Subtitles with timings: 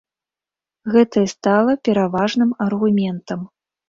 [0.95, 3.45] Гэта і стала пераважным аргументам.